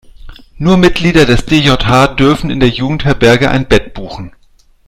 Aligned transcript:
Nur 0.57 0.77
Mitglieder 0.77 1.27
des 1.27 1.45
DJH 1.45 2.15
dürfen 2.15 2.49
in 2.49 2.59
der 2.59 2.69
Jugendherberge 2.69 3.51
ein 3.51 3.67
Bett 3.67 3.93
buchen. 3.93 4.33